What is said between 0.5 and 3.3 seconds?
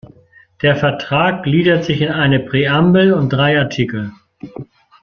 Der Vertrag gliedert sich in eine Präambel und